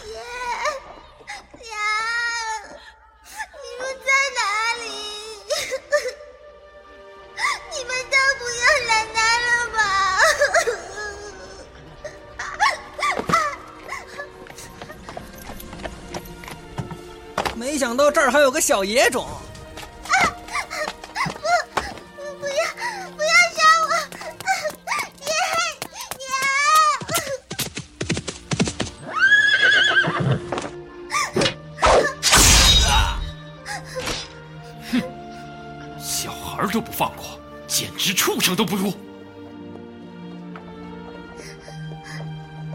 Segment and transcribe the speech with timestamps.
[0.00, 0.12] 爹
[1.52, 1.70] 娘
[3.62, 4.40] 你们在哪
[4.82, 4.84] 里？
[7.70, 9.16] 你们都不要奶奶
[9.46, 9.76] 了吧。
[17.54, 19.26] 没想到这儿还有个小野种。
[36.70, 38.92] 都不放过，简直畜生都不如！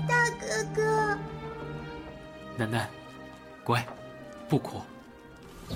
[0.08, 1.18] 大哥哥，
[2.58, 2.90] 楠楠，
[3.64, 3.86] 乖，
[4.48, 4.82] 不哭。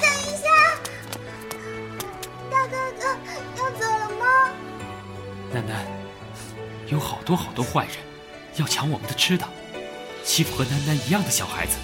[0.00, 0.48] 等一下，
[2.50, 3.04] 大哥哥
[3.56, 4.24] 要走了吗？
[5.52, 5.86] 楠楠，
[6.88, 7.96] 有好多好多坏人
[8.56, 9.46] 要抢我们的吃的，
[10.24, 11.76] 欺负和楠楠一样的小孩子，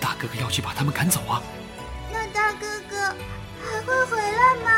[0.00, 1.42] 大哥哥要去把他们赶走啊！
[4.54, 4.75] Mama.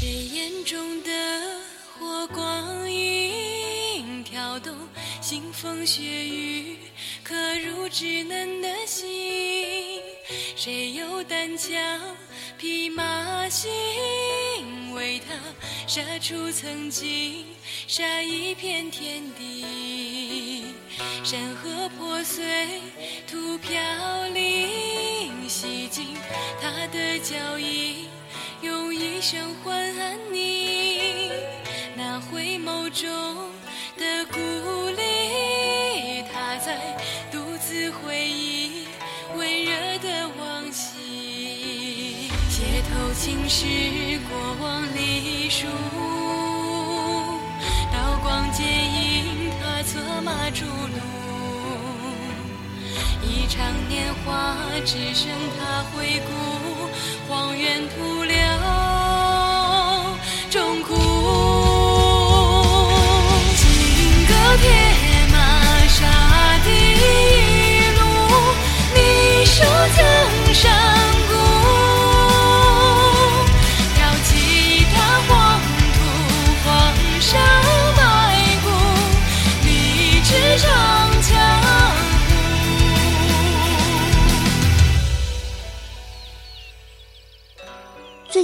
[0.00, 1.10] 谁眼中的
[1.98, 4.72] 火光映跳动，
[5.20, 6.76] 腥风血雨，
[7.24, 10.00] 刻入稚嫩的心。
[10.54, 11.76] 谁有胆枪
[12.56, 13.72] 匹马行，
[14.92, 15.34] 为他
[15.88, 17.44] 杀出曾经，
[17.88, 20.62] 杀一片天地。
[21.24, 22.44] 山河破碎，
[23.26, 23.80] 土飘
[24.28, 26.14] 零，洗净
[26.62, 27.57] 他的脚
[29.28, 30.38] 印，用一生还安宁。
[31.96, 33.08] 那回眸中
[33.96, 34.38] 的孤
[34.90, 35.08] 立。
[38.02, 38.86] 回忆
[39.36, 43.66] 温热的往昔，街头青石
[44.28, 45.66] 过往历书，
[47.92, 50.98] 刀光剑影，他策马逐鹿，
[53.22, 56.32] 一场年华，只剩他回顾，
[57.28, 58.17] 荒原徒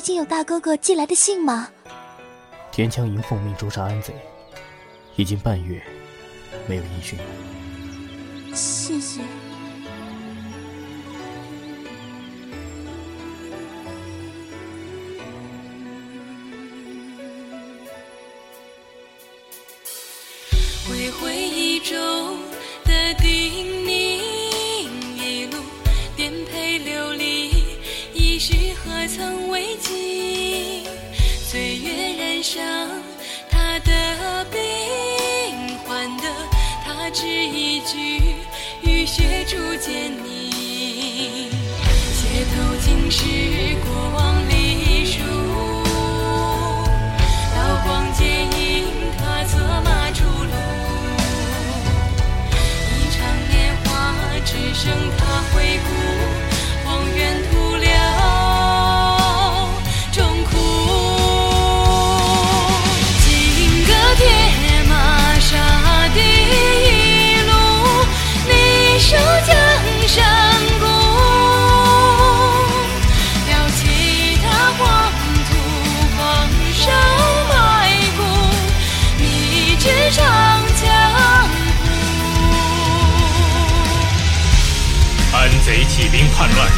[0.04, 1.70] 近有大哥哥寄来的信吗？
[2.70, 4.12] 田江营奉命诛杀安贼，
[5.16, 5.82] 已经半月
[6.68, 7.24] 没有音讯了。
[8.54, 9.22] 谢谢。
[20.86, 21.53] 回回忆
[28.84, 30.84] 何曾为继？
[31.46, 32.62] 岁月染上
[33.48, 34.58] 他的病，
[35.86, 36.24] 换得
[36.84, 38.20] 他只一句
[38.82, 41.48] 雨雪初见你。
[42.20, 43.20] 街头尽是
[43.86, 44.23] 过往
[85.88, 86.68] 起兵叛乱，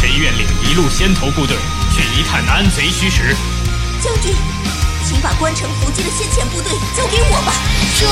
[0.00, 1.56] 谁愿领一路先头部队
[1.92, 3.36] 去一探安贼虚实？
[4.00, 4.34] 将军，
[5.04, 7.52] 请把关城伏击的先遣部队交给我吧。
[7.98, 8.06] 浊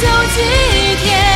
[0.00, 1.29] 酒祭天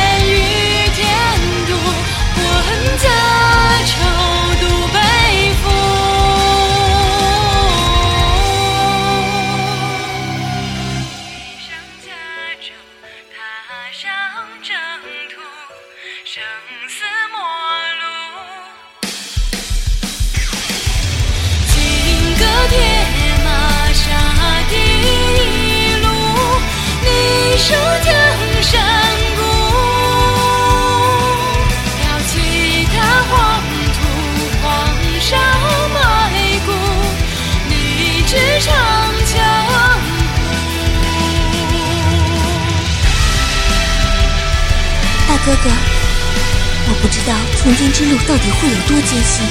[45.45, 49.45] 哥哥，我不知道从军之路到底会有多艰辛，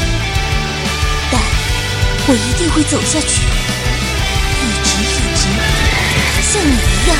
[1.30, 1.40] 但
[2.26, 3.46] 我一定会走下去，
[4.58, 5.46] 一直一直，
[6.42, 7.14] 像你一样，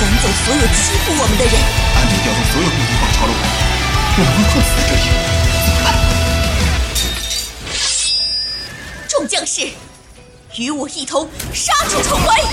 [0.00, 1.54] 赶走所有欺负我们的人。
[1.94, 3.46] 安贼调动所有兵力包抄了我们，
[4.18, 5.06] 我们困死在这里，
[9.06, 9.62] 众将士，
[10.56, 12.45] 与我一同杀出重围！